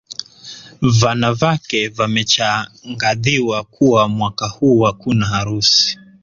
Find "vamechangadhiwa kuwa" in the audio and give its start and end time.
1.89-4.07